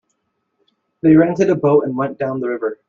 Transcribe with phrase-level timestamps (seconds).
[1.03, 2.79] They rented a boat and went down the river.